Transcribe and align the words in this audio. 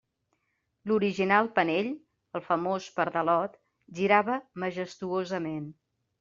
L'original 0.91 1.49
penell, 1.59 1.89
el 2.39 2.43
famós 2.47 2.89
pardalot, 2.97 3.61
girava 4.01 4.41
majestuosament. 4.67 5.71